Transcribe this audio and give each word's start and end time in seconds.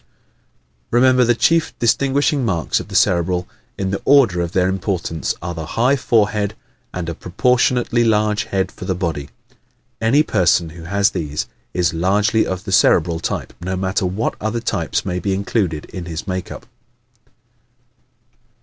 _Remember, 0.91 1.23
the 1.27 1.35
chief 1.35 1.77
distinguishing 1.77 2.43
marks 2.43 2.79
of 2.79 2.87
the 2.87 2.95
Cerebral, 2.95 3.47
in 3.77 3.91
the 3.91 4.01
order 4.03 4.41
of 4.41 4.51
their 4.51 4.67
importance, 4.67 5.35
are 5.43 5.53
the 5.53 5.65
HIGH 5.77 5.97
FOREHEAD 5.97 6.55
and 6.91 7.07
a 7.07 7.13
PROPORTIONATELY 7.13 8.03
LARGE 8.05 8.45
HEAD 8.45 8.71
FOR 8.71 8.85
THE 8.85 8.95
BODY. 8.95 9.29
Any 10.01 10.23
person 10.23 10.69
who 10.69 10.85
has 10.85 11.11
these 11.11 11.45
is 11.75 11.93
largely 11.93 12.47
of 12.47 12.63
the 12.63 12.71
Cerebral 12.71 13.19
type 13.19 13.53
no 13.61 13.75
matter 13.75 14.07
what 14.07 14.33
other 14.41 14.59
types 14.59 15.05
may 15.05 15.19
be 15.19 15.35
included 15.35 15.85
in 15.85 16.05
his 16.05 16.25
makeup. 16.27 16.65